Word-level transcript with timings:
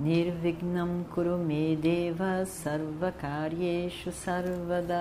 Nirvignam 0.00 1.04
Kurumedeva 1.12 2.46
Sarvakaryeshu 2.46 4.10
Sarvada 4.10 4.96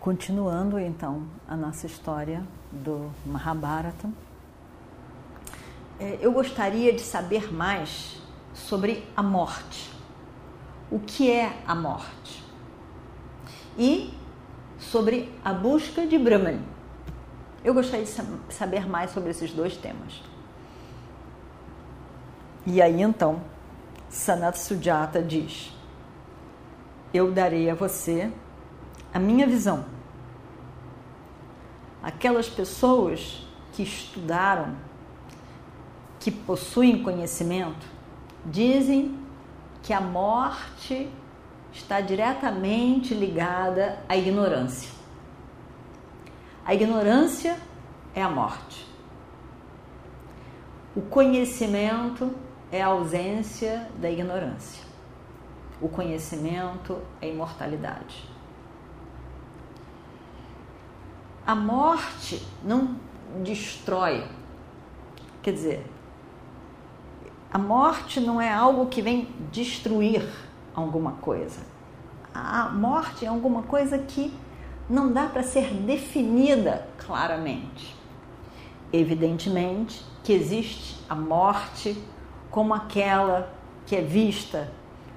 Continuando 0.00 0.78
então 0.78 1.26
a 1.46 1.54
nossa 1.54 1.86
história 1.86 2.42
do 2.72 3.10
Mahabharata, 3.26 4.08
é, 6.00 6.16
eu 6.18 6.32
gostaria 6.32 6.94
de 6.94 7.02
saber 7.02 7.52
mais 7.52 8.22
sobre 8.54 9.06
a 9.14 9.22
morte. 9.22 9.92
O 10.90 10.98
que 10.98 11.30
é 11.30 11.58
a 11.66 11.74
morte? 11.74 12.42
E 13.78 14.14
sobre 14.78 15.30
a 15.44 15.52
busca 15.52 16.06
de 16.06 16.18
Brahman. 16.18 16.60
Eu 17.62 17.74
gostaria 17.74 18.06
de 18.06 18.12
saber 18.48 18.88
mais 18.88 19.10
sobre 19.10 19.28
esses 19.28 19.52
dois 19.52 19.76
temas. 19.76 20.33
E 22.66 22.80
aí 22.80 23.02
então, 23.02 23.42
Sanat 24.08 24.58
Sujata 24.58 25.22
diz: 25.22 25.70
Eu 27.12 27.30
darei 27.30 27.68
a 27.68 27.74
você 27.74 28.32
a 29.12 29.18
minha 29.18 29.46
visão. 29.46 29.84
Aquelas 32.02 32.48
pessoas 32.48 33.46
que 33.72 33.82
estudaram, 33.82 34.76
que 36.18 36.30
possuem 36.30 37.02
conhecimento, 37.02 37.86
dizem 38.46 39.18
que 39.82 39.92
a 39.92 40.00
morte 40.00 41.10
está 41.72 42.00
diretamente 42.00 43.12
ligada 43.12 43.98
à 44.08 44.16
ignorância. 44.16 44.90
A 46.64 46.74
ignorância 46.74 47.58
é 48.14 48.22
a 48.22 48.28
morte. 48.28 48.86
O 50.96 51.02
conhecimento 51.02 52.32
é 52.74 52.82
a 52.82 52.88
ausência 52.88 53.88
da 53.98 54.10
ignorância. 54.10 54.82
O 55.80 55.88
conhecimento 55.88 56.98
é 57.20 57.30
imortalidade. 57.30 58.28
A 61.46 61.54
morte 61.54 62.44
não 62.64 62.96
destrói. 63.44 64.26
Quer 65.40 65.52
dizer, 65.52 65.86
a 67.52 67.58
morte 67.58 68.18
não 68.18 68.40
é 68.40 68.52
algo 68.52 68.86
que 68.86 69.00
vem 69.00 69.28
destruir 69.52 70.28
alguma 70.74 71.12
coisa. 71.12 71.60
A 72.34 72.70
morte 72.70 73.24
é 73.24 73.28
alguma 73.28 73.62
coisa 73.62 73.98
que 73.98 74.34
não 74.90 75.12
dá 75.12 75.28
para 75.28 75.44
ser 75.44 75.72
definida 75.74 76.88
claramente. 76.98 77.94
Evidentemente 78.92 80.04
que 80.24 80.32
existe 80.32 80.98
a 81.08 81.14
morte 81.14 81.96
como 82.54 82.72
aquela 82.72 83.52
que 83.84 83.96
é 83.96 84.00
vista 84.00 84.70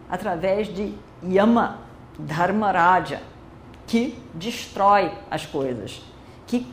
através 0.09 0.73
de 0.73 0.95
Yama 1.23 1.81
Dharmaraja, 2.17 3.21
que 3.85 4.19
destrói 4.33 5.13
as 5.29 5.45
coisas, 5.45 6.01
que 6.47 6.65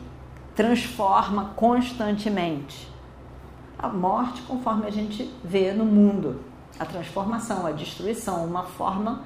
transforma 0.55 1.53
constantemente. 1.55 2.91
A 3.77 3.89
morte, 3.89 4.41
conforme 4.41 4.87
a 4.87 4.89
gente 4.89 5.31
vê 5.43 5.71
no 5.71 5.85
mundo, 5.85 6.41
a 6.79 6.85
transformação, 6.85 7.67
a 7.67 7.71
destruição, 7.71 8.43
uma 8.43 8.63
forma 8.63 9.21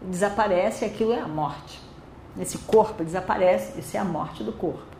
desaparece 0.00 0.84
aquilo 0.84 1.12
é 1.12 1.18
a 1.18 1.26
morte. 1.26 1.82
Esse 2.38 2.58
corpo 2.58 3.02
desaparece, 3.02 3.80
isso 3.80 3.96
é 3.96 4.00
a 4.00 4.04
morte 4.04 4.44
do 4.44 4.52
corpo. 4.52 4.94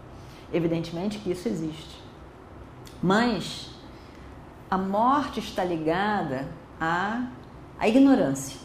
Evidentemente 0.52 1.20
que 1.20 1.30
isso 1.30 1.46
existe. 1.46 2.02
Mas 3.00 3.73
a 4.70 4.78
morte 4.78 5.40
está 5.40 5.64
ligada 5.64 6.48
à, 6.80 7.26
à 7.78 7.88
ignorância. 7.88 8.58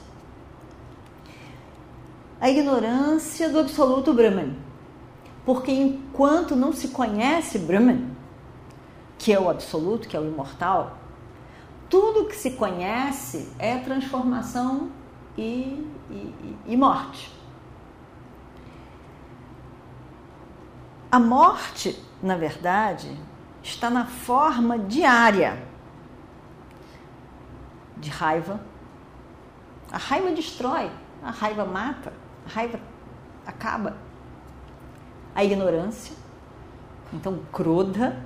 A 2.41 2.49
ignorância 2.49 3.49
do 3.49 3.59
absoluto 3.59 4.13
Brahman 4.13 4.69
porque 5.49 5.71
enquanto 5.71 6.55
não 6.55 6.71
se 6.71 6.89
conhece 6.89 7.57
Brahman, 7.57 8.15
que 9.17 9.33
é 9.33 9.39
o 9.39 9.49
absoluto, 9.49 10.07
que 10.07 10.15
é 10.15 10.19
o 10.19 10.27
imortal, 10.27 10.97
tudo 11.89 12.27
que 12.27 12.35
se 12.35 12.51
conhece 12.51 13.51
é 13.57 13.79
transformação 13.79 14.91
e, 15.35 15.83
e, 16.11 16.57
e 16.67 16.77
morte. 16.77 17.33
A 21.11 21.19
morte, 21.19 21.99
na 22.21 22.35
verdade, 22.35 23.17
está 23.63 23.89
na 23.89 24.05
forma 24.05 24.77
diária 24.77 25.67
de 27.99 28.09
raiva. 28.09 28.59
A 29.91 29.97
raiva 29.97 30.31
destrói, 30.31 30.91
a 31.21 31.31
raiva 31.31 31.65
mata, 31.65 32.13
a 32.45 32.49
raiva 32.49 32.79
acaba 33.45 33.97
a 35.33 35.43
ignorância, 35.43 36.15
então 37.13 37.39
krodha, 37.51 38.23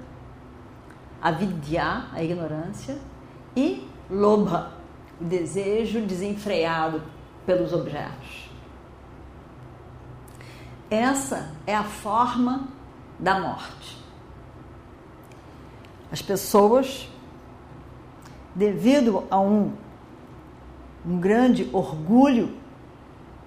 a 1.22 1.32
vidya, 1.32 2.08
a 2.12 2.24
ignorância, 2.24 2.98
e 3.56 3.88
lobha, 4.10 4.72
o 5.22 5.24
desejo 5.24 6.02
desenfreado 6.02 7.02
pelos 7.46 7.72
objetos. 7.72 8.50
Essa 10.90 11.52
é 11.66 11.76
a 11.76 11.84
forma 11.84 12.68
da 13.20 13.40
morte. 13.40 13.98
As 16.12 16.22
pessoas, 16.22 17.10
devido 18.56 19.26
a 19.30 19.40
um, 19.40 19.74
um 21.06 21.20
grande 21.20 21.70
orgulho 21.74 22.56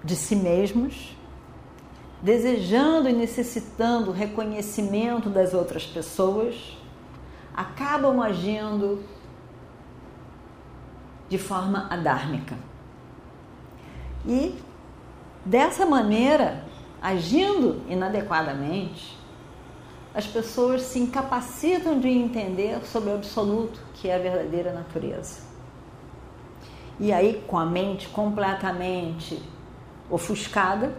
de 0.03 0.15
si 0.15 0.35
mesmos, 0.35 1.15
desejando 2.21 3.09
e 3.09 3.13
necessitando 3.13 4.11
reconhecimento 4.11 5.29
das 5.29 5.53
outras 5.53 5.85
pessoas, 5.85 6.77
acabam 7.55 8.21
agindo 8.21 9.03
de 11.29 11.37
forma 11.37 11.87
adármica. 11.89 12.57
E 14.25 14.55
dessa 15.45 15.85
maneira, 15.85 16.63
agindo 17.01 17.81
inadequadamente, 17.89 19.16
as 20.17 20.25
pessoas 20.25 20.81
se 20.81 20.97
incapacitam 20.97 21.99
de 21.99 22.09
entender 22.09 22.83
sobre 22.83 23.11
o 23.11 23.13
absoluto, 23.13 23.79
que 23.93 24.09
é 24.09 24.15
a 24.15 24.17
verdadeira 24.17 24.73
natureza. 24.73 25.41
E 26.99 27.13
aí, 27.13 27.43
com 27.45 27.55
a 27.55 27.63
mente 27.67 28.09
completamente 28.09 29.39
ofuscada, 30.09 30.95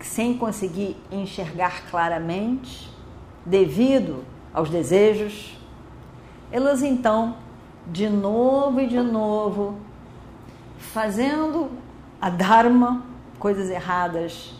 sem 0.00 0.38
conseguir 0.38 0.96
enxergar 1.12 1.90
claramente, 1.90 2.90
devido 3.44 4.24
aos 4.54 4.70
desejos, 4.70 5.58
elas 6.50 6.82
então, 6.82 7.36
de 7.86 8.08
novo 8.08 8.80
e 8.80 8.86
de 8.86 9.00
novo, 9.02 9.76
fazendo 10.78 11.68
a 12.18 12.30
Dharma, 12.30 13.04
coisas 13.38 13.68
erradas 13.68 14.57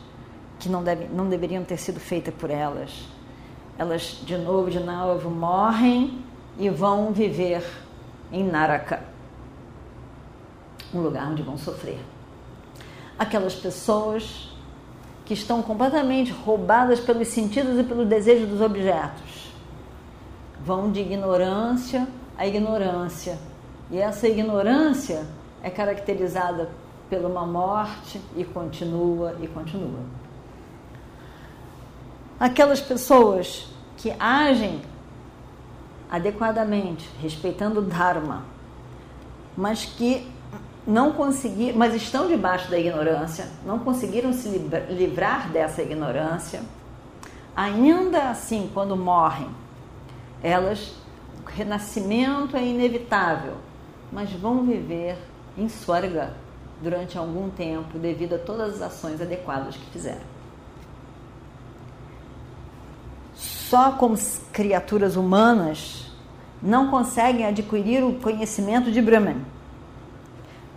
que 0.59 0.69
não, 0.69 0.83
deve, 0.83 1.07
não 1.07 1.29
deveriam 1.29 1.65
ter 1.65 1.79
sido 1.79 2.01
feitas 2.01 2.35
por 2.35 2.51
elas, 2.51 3.09
elas 3.79 4.21
de 4.25 4.37
novo, 4.37 4.71
de 4.71 4.81
novo 4.81 5.31
morrem 5.31 6.25
e 6.59 6.69
vão 6.69 7.13
viver 7.13 7.65
em 8.33 8.45
Naraka, 8.45 9.03
um 10.93 11.01
lugar 11.01 11.29
onde 11.29 11.43
vão 11.43 11.57
sofrer. 11.57 12.01
Aquelas 13.19 13.55
pessoas 13.55 14.53
que 15.25 15.35
estão 15.35 15.63
completamente 15.63 16.33
roubadas 16.33 17.01
pelos 17.01 17.29
sentidos 17.29 17.79
e 17.79 17.85
pelo 17.85 18.05
desejo 18.05 18.47
dos 18.47 18.61
objetos. 18.61 19.53
Vão 20.65 20.91
de 20.91 21.01
ignorância 21.01 22.09
a 22.39 22.47
ignorância. 22.47 23.37
E 23.91 23.99
essa 23.99 24.29
ignorância 24.29 25.27
é 25.63 25.69
caracterizada 25.69 26.71
pela 27.11 27.29
uma 27.29 27.45
morte 27.45 28.21
e 28.37 28.45
continua 28.45 29.35
e 29.43 29.49
continua. 29.49 30.01
Aquelas 32.39 32.81
pessoas 32.81 33.67
que 33.97 34.15
agem 34.19 34.81
adequadamente, 36.11 37.09
respeitando 37.21 37.81
o 37.81 37.83
Dharma, 37.83 38.45
mas 39.57 39.85
que 39.85 40.31
não 40.87 41.13
conseguiram, 41.13 41.77
mas 41.77 41.95
estão 41.95 42.29
debaixo 42.29 42.71
da 42.71 42.79
ignorância, 42.79 43.49
não 43.67 43.79
conseguiram 43.81 44.33
se 44.33 44.49
livrar 44.89 45.51
dessa 45.51 45.83
ignorância. 45.83 46.63
Ainda 47.55 48.31
assim, 48.31 48.71
quando 48.73 48.97
morrem, 48.97 49.49
elas, 50.43 50.95
o 51.45 51.51
renascimento 51.51 52.57
é 52.57 52.65
inevitável, 52.65 53.57
mas 54.13 54.33
vão 54.33 54.65
viver 54.65 55.19
em 55.59 55.69
Swarga 55.69 56.35
durante 56.81 57.19
algum 57.19 57.51
tempo 57.51 57.99
devido 57.99 58.37
a 58.37 58.39
todas 58.39 58.77
as 58.77 58.83
ações 58.83 59.21
adequadas 59.21 59.77
que 59.77 59.91
fizeram. 59.91 60.38
Só 63.69 63.93
como 63.93 64.17
criaturas 64.51 65.15
humanas 65.15 66.11
não 66.63 66.91
conseguem 66.91 67.45
adquirir 67.45 68.03
o 68.03 68.15
conhecimento 68.15 68.91
de 68.91 69.03
Brahman 69.03 69.43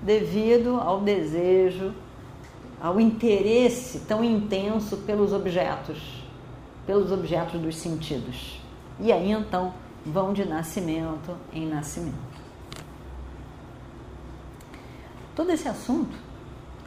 devido 0.02 0.76
ao 0.76 1.00
desejo, 1.00 1.94
ao 2.82 3.00
interesse 3.00 4.00
tão 4.00 4.22
intenso 4.22 4.98
pelos 4.98 5.32
objetos, 5.32 6.22
pelos 6.86 7.14
objetos 7.14 7.62
dos 7.62 7.78
sentidos. 7.78 8.60
E 9.00 9.10
aí 9.10 9.32
então 9.32 9.74
vão 10.06 10.34
de 10.34 10.44
nascimento 10.44 11.38
em 11.54 11.66
nascimento. 11.66 12.18
Todo 15.34 15.50
esse 15.50 15.70
assunto 15.70 16.18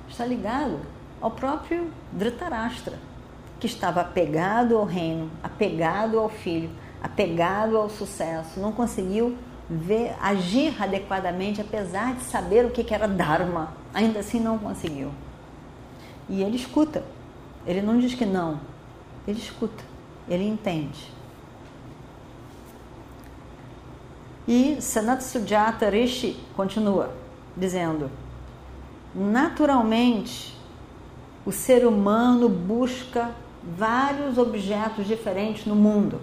está 0.07 0.27
ligado 0.27 0.81
ao 1.19 1.31
próprio 1.31 1.91
Dhritarashtra, 2.13 2.99
que 3.65 3.67
estava 3.67 4.03
apegado 4.03 4.77
ao 4.77 4.85
reino, 4.85 5.31
apegado 5.43 6.19
ao 6.19 6.29
filho, 6.29 6.69
apegado 7.03 7.79
ao 7.79 7.89
sucesso, 7.89 8.61
não 8.61 8.73
conseguiu 8.73 9.39
ver, 9.71 10.15
agir 10.21 10.77
adequadamente, 10.83 11.63
apesar 11.63 12.15
de 12.15 12.25
saber 12.25 12.67
o 12.67 12.71
que 12.71 12.93
era 12.93 13.09
Dharma, 13.09 13.73
ainda 13.95 14.21
assim 14.21 14.39
não 14.39 14.59
conseguiu. 14.59 15.11
E 16.29 16.43
ele 16.43 16.57
escuta, 16.57 17.03
ele 17.67 17.81
não 17.81 17.99
diz 17.99 18.13
que 18.13 18.27
não, 18.27 18.61
ele 19.27 19.39
escuta, 19.39 19.83
ele 20.29 20.47
entende. 20.47 21.11
E 24.47 24.77
Sanat 24.83 25.23
Sujata 25.23 25.89
Rishi 25.89 26.39
continua 26.55 27.15
dizendo: 27.57 28.11
naturalmente, 29.15 30.55
o 31.47 31.51
ser 31.51 31.87
humano 31.87 32.47
busca 32.47 33.33
vários 33.77 34.39
objetos 34.39 35.07
diferentes 35.07 35.65
no 35.67 35.75
mundo 35.75 36.21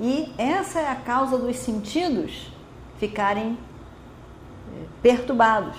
e 0.00 0.32
essa 0.36 0.80
é 0.80 0.88
a 0.88 0.96
causa 0.96 1.38
dos 1.38 1.56
sentidos 1.56 2.48
ficarem 2.98 3.56
eh, 4.72 4.86
perturbados 5.02 5.76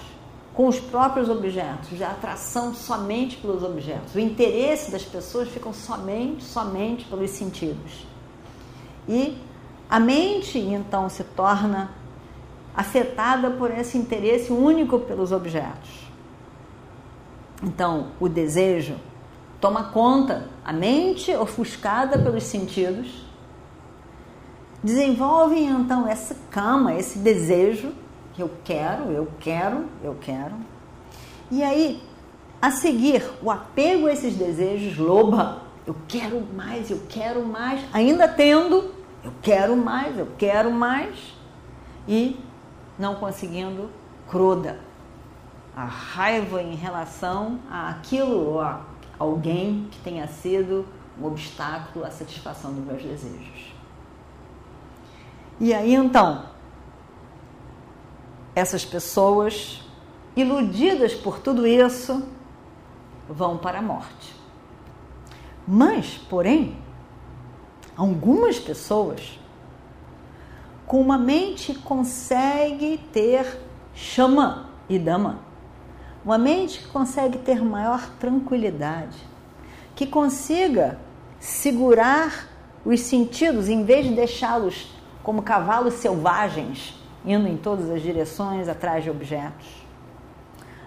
com 0.53 0.67
os 0.67 0.79
próprios 0.79 1.27
objetos, 1.27 2.01
a 2.01 2.11
atração 2.11 2.73
somente 2.73 3.35
pelos 3.35 3.61
objetos. 3.61 4.15
O 4.15 4.19
interesse 4.19 4.89
das 4.89 5.03
pessoas 5.03 5.49
fica 5.49 5.71
somente, 5.73 6.45
somente 6.45 7.03
pelos 7.05 7.29
sentidos. 7.31 8.07
E 9.07 9.37
a 9.89 9.99
mente, 9.99 10.57
então, 10.57 11.09
se 11.09 11.25
torna 11.25 11.91
afetada 12.73 13.51
por 13.51 13.69
esse 13.69 13.97
interesse 13.97 14.51
único 14.51 14.99
pelos 14.99 15.33
objetos. 15.33 16.05
Então, 17.61 18.11
o 18.17 18.29
desejo 18.29 18.95
toma 19.65 19.85
conta, 19.85 20.47
a 20.63 20.71
mente 20.71 21.35
ofuscada 21.35 22.19
pelos 22.19 22.43
sentidos 22.43 23.25
desenvolvem 24.83 25.65
então 25.65 26.07
essa 26.07 26.35
cama, 26.51 26.93
esse 26.93 27.17
desejo 27.17 27.91
que 28.35 28.43
eu 28.43 28.51
quero, 28.63 29.11
eu 29.11 29.27
quero, 29.39 29.85
eu 30.03 30.15
quero. 30.21 30.53
E 31.49 31.63
aí, 31.63 31.99
a 32.61 32.69
seguir, 32.69 33.27
o 33.41 33.49
apego 33.49 34.05
a 34.05 34.13
esses 34.13 34.35
desejos, 34.35 34.99
loba, 34.99 35.63
eu 35.87 35.95
quero 36.07 36.45
mais, 36.53 36.91
eu 36.91 37.01
quero 37.09 37.43
mais, 37.43 37.81
ainda 37.91 38.27
tendo, 38.27 38.91
eu 39.23 39.33
quero 39.41 39.75
mais, 39.75 40.15
eu 40.15 40.27
quero 40.37 40.69
mais, 40.69 41.33
e 42.07 42.39
não 42.99 43.15
conseguindo, 43.15 43.89
cruda. 44.29 44.79
A 45.75 45.85
raiva 45.85 46.61
em 46.61 46.75
relação 46.75 47.59
àquilo 47.67 48.59
a 48.59 48.81
alguém 49.17 49.87
que 49.91 49.99
tenha 49.99 50.27
sido 50.27 50.85
um 51.19 51.25
obstáculo 51.25 52.05
à 52.05 52.11
satisfação 52.11 52.73
dos 52.73 52.83
meus 52.85 53.01
desejos. 53.01 53.73
E 55.59 55.73
aí 55.73 55.93
então, 55.93 56.45
essas 58.53 58.83
pessoas, 58.83 59.81
iludidas 60.35 61.13
por 61.13 61.39
tudo 61.39 61.65
isso, 61.65 62.23
vão 63.29 63.57
para 63.57 63.79
a 63.79 63.81
morte. 63.81 64.35
Mas, 65.67 66.17
porém, 66.29 66.77
algumas 67.95 68.59
pessoas 68.59 69.39
com 70.85 71.01
uma 71.01 71.17
mente 71.17 71.73
consegue 71.73 72.99
ter 73.11 73.59
chama 73.93 74.69
e 74.87 74.99
dama. 74.99 75.39
Uma 76.25 76.39
mente 76.39 76.79
que 76.79 76.87
consegue 76.87 77.37
ter 77.37 77.63
maior 77.63 78.09
tranquilidade, 78.19 79.15
que 79.95 80.07
consiga 80.07 80.97
segurar 81.39 82.49
os 82.83 83.01
sentidos 83.01 83.69
em 83.69 83.83
vez 83.83 84.07
de 84.07 84.15
deixá-los 84.15 84.87
como 85.21 85.43
cavalos 85.43 85.93
selvagens, 85.93 86.99
indo 87.23 87.47
em 87.47 87.55
todas 87.55 87.91
as 87.91 88.01
direções 88.01 88.67
atrás 88.67 89.03
de 89.03 89.11
objetos. 89.11 89.67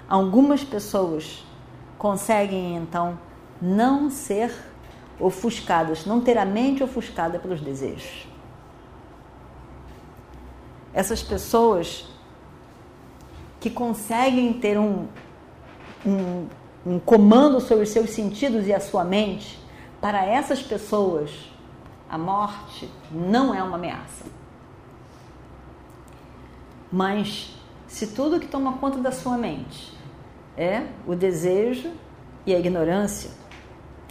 Algumas 0.08 0.64
pessoas 0.64 1.46
conseguem 1.96 2.75
então 2.75 3.17
não 3.62 4.11
ser 4.11 4.52
ofuscadas, 5.20 6.05
não 6.05 6.20
ter 6.20 6.37
a 6.37 6.44
mente 6.44 6.82
ofuscada 6.82 7.38
pelos 7.38 7.61
desejos. 7.61 8.26
Essas 10.93 11.23
pessoas 11.23 12.08
que 13.61 13.69
conseguem 13.70 14.52
ter 14.52 14.79
um, 14.79 15.06
um, 16.06 16.47
um 16.87 16.99
comando 16.99 17.61
sobre 17.61 17.85
os 17.85 17.91
seus 17.91 18.11
sentidos 18.11 18.67
e 18.67 18.73
a 18.73 18.81
sua 18.81 19.05
mente, 19.05 19.59
para 20.00 20.25
essas 20.25 20.62
pessoas 20.62 21.31
a 22.09 22.17
morte 22.17 22.89
não 23.11 23.55
é 23.55 23.62
uma 23.62 23.77
ameaça. 23.77 24.25
Mas 26.90 27.55
se 27.87 28.09
tudo 28.09 28.40
que 28.40 28.47
toma 28.47 28.78
conta 28.78 28.99
da 28.99 29.12
sua 29.12 29.37
mente 29.37 29.93
é 30.57 30.85
o 31.07 31.14
desejo 31.14 31.93
e 32.47 32.55
a 32.55 32.59
ignorância, 32.59 33.31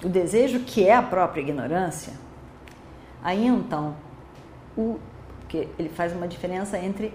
o 0.04 0.10
desejo 0.10 0.60
que 0.60 0.86
é 0.88 0.94
a 0.94 1.02
própria 1.02 1.42
ignorância, 1.42 2.14
aí 3.24 3.48
então 3.48 3.96
o 4.78 5.00
que 5.48 5.68
ele 5.80 5.90
faz 5.90 6.14
uma 6.14 6.28
diferença 6.28 6.78
entre 6.78 7.12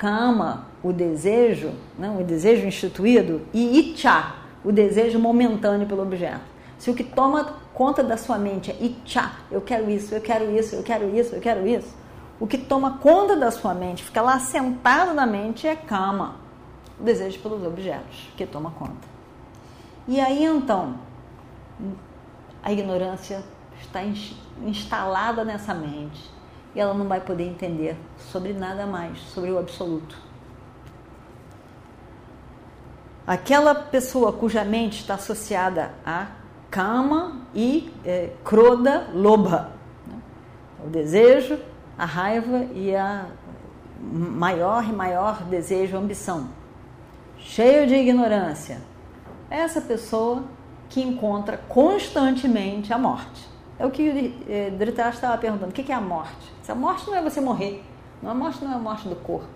kama, 0.00 0.64
o 0.82 0.94
desejo, 0.94 1.72
não, 1.98 2.22
o 2.22 2.24
desejo 2.24 2.66
instituído, 2.66 3.42
e 3.52 3.92
icha, 3.92 4.32
o 4.64 4.72
desejo 4.72 5.18
momentâneo 5.18 5.86
pelo 5.86 6.00
objeto. 6.00 6.40
Se 6.78 6.90
o 6.90 6.94
que 6.94 7.04
toma 7.04 7.56
conta 7.74 8.02
da 8.02 8.16
sua 8.16 8.38
mente 8.38 8.70
é 8.70 8.82
itcha, 8.82 9.30
eu 9.50 9.60
quero 9.60 9.90
isso, 9.90 10.14
eu 10.14 10.22
quero 10.22 10.50
isso, 10.58 10.74
eu 10.74 10.82
quero 10.82 11.14
isso, 11.14 11.34
eu 11.34 11.40
quero 11.42 11.66
isso, 11.68 11.94
o 12.40 12.46
que 12.46 12.56
toma 12.56 12.96
conta 12.96 13.36
da 13.36 13.50
sua 13.50 13.74
mente, 13.74 14.02
fica 14.02 14.22
lá 14.22 14.38
sentado 14.38 15.12
na 15.12 15.26
mente 15.26 15.66
é 15.66 15.76
cama, 15.76 16.36
o 16.98 17.02
desejo 17.02 17.38
pelos 17.40 17.62
objetos 17.62 18.30
que 18.38 18.46
toma 18.46 18.70
conta. 18.70 19.06
E 20.08 20.18
aí 20.18 20.44
então, 20.44 20.94
a 22.62 22.72
ignorância 22.72 23.44
está 23.78 24.00
instalada 24.64 25.44
nessa 25.44 25.74
mente 25.74 26.39
e 26.74 26.80
ela 26.80 26.94
não 26.94 27.06
vai 27.06 27.20
poder 27.20 27.44
entender 27.44 27.96
sobre 28.30 28.52
nada 28.52 28.86
mais, 28.86 29.18
sobre 29.20 29.50
o 29.50 29.58
absoluto. 29.58 30.16
Aquela 33.26 33.74
pessoa 33.74 34.32
cuja 34.32 34.64
mente 34.64 35.00
está 35.00 35.14
associada 35.14 35.92
a 36.04 36.28
Kama 36.70 37.42
e 37.54 37.92
é, 38.04 38.30
Kroda 38.44 39.08
Loba. 39.12 39.72
Né? 40.06 40.18
O 40.84 40.88
desejo, 40.88 41.58
a 41.98 42.04
raiva 42.04 42.66
e 42.74 42.94
a 42.94 43.26
maior 44.00 44.84
e 44.84 44.92
maior 44.92 45.42
desejo, 45.44 45.96
ambição. 45.96 46.48
Cheio 47.38 47.86
de 47.86 47.94
ignorância. 47.94 48.80
Essa 49.50 49.80
pessoa 49.80 50.44
que 50.88 51.00
encontra 51.00 51.56
constantemente 51.56 52.92
a 52.92 52.98
morte. 52.98 53.48
É 53.78 53.86
o 53.86 53.90
que 53.90 54.34
é, 54.48 54.70
Dhritarashtra 54.70 55.26
estava 55.26 55.38
perguntando. 55.38 55.70
O 55.70 55.72
que 55.72 55.90
é 55.90 55.94
a 55.94 56.00
morte? 56.00 56.52
A 56.70 56.74
morte 56.74 57.06
não 57.06 57.16
é 57.16 57.22
você 57.22 57.40
morrer. 57.40 57.84
A 58.24 58.34
morte 58.34 58.64
não 58.64 58.72
é 58.72 58.74
a 58.74 58.78
morte 58.78 59.08
do 59.08 59.16
corpo. 59.16 59.48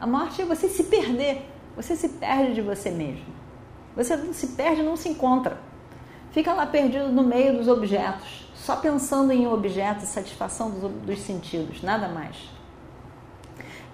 A 0.00 0.06
morte 0.06 0.42
é 0.42 0.44
você 0.44 0.68
se 0.68 0.84
perder. 0.84 1.48
Você 1.76 1.96
se 1.96 2.08
perde 2.08 2.54
de 2.54 2.60
você 2.60 2.90
mesmo. 2.90 3.26
Você 3.96 4.16
não 4.16 4.32
se 4.32 4.48
perde, 4.48 4.82
não 4.82 4.96
se 4.96 5.08
encontra 5.08 5.58
fica 6.32 6.52
lá 6.52 6.66
perdido 6.66 7.08
no 7.08 7.22
meio 7.22 7.56
dos 7.58 7.68
objetos, 7.68 8.48
só 8.54 8.76
pensando 8.76 9.32
em 9.32 9.46
objetos, 9.46 10.08
satisfação 10.08 10.70
dos, 10.70 10.90
dos 10.90 11.20
sentidos, 11.20 11.82
nada 11.82 12.08
mais. 12.08 12.36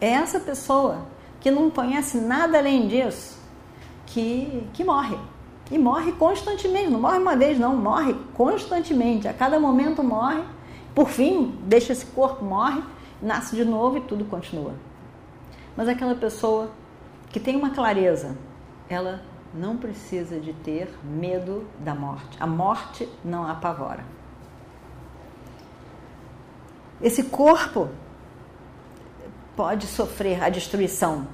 É 0.00 0.10
essa 0.10 0.38
pessoa 0.38 1.06
que 1.40 1.50
não 1.50 1.68
conhece 1.68 2.18
nada 2.18 2.58
além 2.58 2.86
disso, 2.86 3.36
que, 4.06 4.66
que 4.72 4.84
morre. 4.84 5.18
E 5.70 5.76
morre 5.76 6.12
constantemente, 6.12 6.88
não 6.88 7.00
morre 7.00 7.18
uma 7.18 7.36
vez, 7.36 7.58
não, 7.58 7.76
morre 7.76 8.14
constantemente. 8.34 9.28
A 9.28 9.34
cada 9.34 9.60
momento 9.60 10.02
morre, 10.02 10.42
por 10.94 11.08
fim, 11.08 11.58
deixa 11.62 11.92
esse 11.92 12.06
corpo, 12.06 12.44
morre, 12.44 12.82
nasce 13.22 13.54
de 13.54 13.64
novo 13.64 13.98
e 13.98 14.00
tudo 14.00 14.24
continua. 14.24 14.74
Mas 15.76 15.88
aquela 15.88 16.14
pessoa 16.14 16.70
que 17.30 17.38
tem 17.38 17.56
uma 17.56 17.70
clareza, 17.70 18.36
ela 18.88 19.22
não 19.54 19.76
precisa 19.76 20.38
de 20.38 20.52
ter 20.52 20.88
medo 21.02 21.66
da 21.78 21.94
morte. 21.94 22.36
A 22.40 22.46
morte 22.46 23.08
não 23.24 23.44
a 23.44 23.52
apavora. 23.52 24.04
Esse 27.00 27.24
corpo 27.24 27.88
pode 29.56 29.86
sofrer 29.86 30.42
a 30.42 30.48
destruição. 30.48 31.28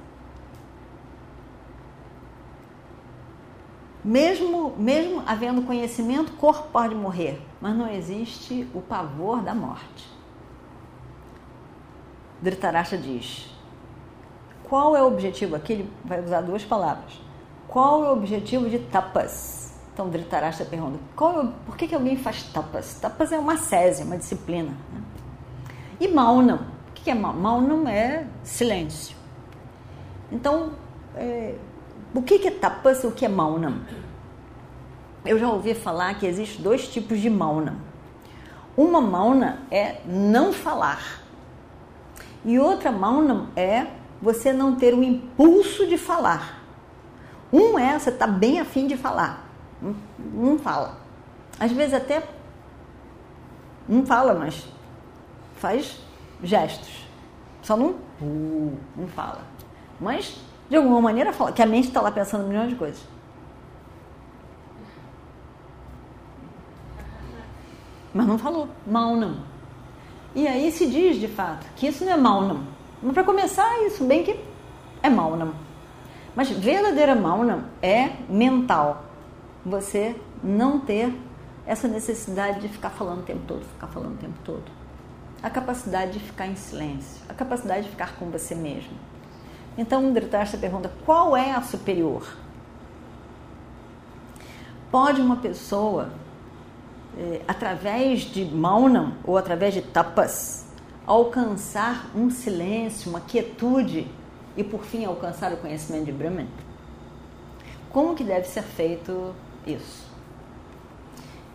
Mesmo, 4.05 4.75
mesmo 4.77 5.23
havendo 5.25 5.63
conhecimento, 5.63 6.31
o 6.33 6.35
corpo 6.35 6.69
pode 6.71 6.93
morrer, 6.93 7.41
mas 7.59 7.75
não 7.75 7.91
existe 7.91 8.69
o 8.71 8.79
pavor 8.79 9.41
da 9.41 9.55
morte. 9.55 10.07
Dhritarashtra 12.39 12.99
diz: 12.99 13.49
qual 14.69 14.95
é 14.95 15.01
o 15.01 15.07
objetivo? 15.07 15.55
Aqui 15.55 15.73
ele 15.73 15.91
vai 16.03 16.23
usar 16.23 16.41
duas 16.41 16.63
palavras. 16.63 17.19
Qual 17.67 18.05
é 18.05 18.09
o 18.09 18.13
objetivo 18.13 18.69
de 18.69 18.77
tapas? 18.77 19.73
Então 19.91 20.07
Dhritarashtra 20.07 20.67
pergunta: 20.67 20.99
qual 21.15 21.41
é, 21.41 21.47
por 21.65 21.75
que, 21.75 21.87
que 21.87 21.95
alguém 21.95 22.15
faz 22.15 22.43
tapas? 22.43 22.99
Tapas 22.99 23.31
é 23.31 23.39
uma 23.39 23.57
sese, 23.57 24.03
uma 24.03 24.19
disciplina. 24.19 24.69
Né? 24.93 25.01
E 25.99 26.07
maunam. 26.07 26.57
O 26.89 26.93
que 26.93 27.09
é 27.09 27.15
maunam? 27.15 27.41
Maunam 27.41 27.87
é 27.87 28.27
silêncio. 28.43 29.17
Então, 30.31 30.73
é, 31.15 31.55
o 32.15 32.21
que 32.21 32.47
é 32.47 32.51
tapas 32.51 33.03
e 33.03 33.07
o 33.07 33.11
que 33.11 33.25
é 33.25 33.29
maunam? 33.29 33.81
Eu 35.25 35.37
já 35.37 35.49
ouvi 35.49 35.73
falar 35.73 36.17
que 36.19 36.25
existem 36.25 36.61
dois 36.61 36.87
tipos 36.87 37.19
de 37.19 37.29
maunam. 37.29 37.75
Uma 38.77 39.01
mauna 39.01 39.59
é 39.71 40.01
não 40.05 40.53
falar. 40.53 41.21
E 42.43 42.59
outra 42.59 42.91
maunam 42.91 43.49
é 43.55 43.87
você 44.21 44.53
não 44.53 44.75
ter 44.75 44.93
o 44.93 45.03
impulso 45.03 45.87
de 45.87 45.97
falar. 45.97 46.61
Um 47.51 47.77
é 47.77 47.97
você 47.97 48.09
está 48.09 48.27
bem 48.27 48.59
afim 48.59 48.87
de 48.87 48.97
falar. 48.97 49.47
Não 50.33 50.57
fala. 50.57 50.97
Às 51.59 51.71
vezes 51.71 51.93
até 51.93 52.27
não 53.87 54.05
fala, 54.05 54.33
mas 54.33 54.67
faz 55.57 55.99
gestos. 56.43 57.05
Só 57.61 57.75
não, 57.75 57.95
uh, 58.21 58.77
não 58.95 59.07
fala. 59.07 59.41
Mas, 59.99 60.39
de 60.69 60.75
alguma 60.75 61.01
maneira, 61.01 61.31
fala, 61.33 61.51
que 61.51 61.61
a 61.61 61.65
mente 61.65 61.87
está 61.87 62.01
lá 62.01 62.11
pensando 62.11 62.47
milhões 62.47 62.69
de 62.69 62.75
coisas. 62.75 63.01
Mas 68.13 68.27
não 68.27 68.37
falou. 68.37 68.69
Mal 68.87 69.15
não. 69.15 69.37
E 70.33 70.47
aí 70.47 70.71
se 70.71 70.87
diz, 70.87 71.17
de 71.17 71.27
fato, 71.27 71.65
que 71.75 71.87
isso 71.87 72.05
não 72.05 72.13
é 72.13 72.17
mal 72.17 72.41
não. 72.41 72.63
Mas 73.01 73.13
para 73.13 73.23
começar, 73.23 73.81
isso 73.85 74.03
bem 74.05 74.23
que 74.23 74.39
é 75.03 75.09
mal 75.09 75.35
não. 75.35 75.53
Mas 76.35 76.49
verdadeira 76.49 77.15
mal 77.15 77.43
não 77.43 77.65
é 77.81 78.11
mental. 78.29 79.05
Você 79.65 80.15
não 80.43 80.79
ter 80.79 81.13
essa 81.65 81.87
necessidade 81.87 82.61
de 82.61 82.69
ficar 82.69 82.89
falando 82.89 83.19
o 83.19 83.23
tempo 83.23 83.41
todo, 83.47 83.65
ficar 83.65 83.87
falando 83.87 84.13
o 84.13 84.17
tempo 84.17 84.35
todo 84.43 84.85
a 85.45 85.49
capacidade 85.51 86.13
de 86.13 86.19
ficar 86.19 86.47
em 86.47 86.55
silêncio, 86.55 87.21
a 87.29 87.33
capacidade 87.35 87.83
de 87.83 87.89
ficar 87.89 88.15
com 88.15 88.31
você 88.31 88.55
mesmo. 88.55 88.97
Então, 89.77 90.11
Dhritarashtra 90.13 90.59
pergunta: 90.59 90.91
qual 91.05 91.35
é 91.35 91.51
a 91.51 91.61
superior? 91.61 92.27
Pode 94.91 95.19
uma 95.19 95.37
pessoa, 95.37 96.09
eh, 97.17 97.41
através 97.47 98.21
de 98.21 98.45
maunam 98.45 99.15
ou 99.23 99.37
através 99.37 99.73
de 99.73 99.81
tapas, 99.81 100.67
alcançar 101.05 102.09
um 102.15 102.29
silêncio, 102.29 103.09
uma 103.09 103.19
quietude 103.19 104.07
e, 104.55 104.63
por 104.63 104.83
fim, 104.83 105.03
alcançar 105.05 105.51
o 105.51 105.57
conhecimento 105.57 106.05
de 106.05 106.11
Brahman? 106.11 106.47
Como 107.91 108.15
que 108.15 108.23
deve 108.23 108.47
ser 108.47 108.63
feito 108.63 109.33
isso? 109.65 110.05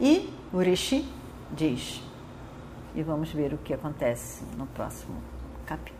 E 0.00 0.32
o 0.52 0.58
Rishi 0.58 1.06
diz: 1.52 2.02
e 2.94 3.02
vamos 3.02 3.30
ver 3.32 3.54
o 3.54 3.58
que 3.58 3.72
acontece 3.72 4.42
no 4.56 4.66
próximo 4.66 5.16
capítulo. 5.66 5.99